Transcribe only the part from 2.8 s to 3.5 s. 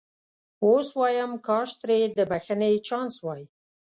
چانس وای.